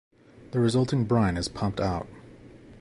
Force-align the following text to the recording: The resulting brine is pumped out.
The 0.49 0.59
resulting 0.59 1.03
brine 1.05 1.37
is 1.37 1.47
pumped 1.47 1.79
out. 1.79 2.07